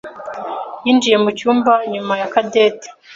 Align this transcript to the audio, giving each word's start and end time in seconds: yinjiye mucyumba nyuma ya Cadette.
yinjiye 0.85 1.17
mucyumba 1.23 1.73
nyuma 1.93 2.13
ya 2.21 2.27
Cadette. 2.33 2.87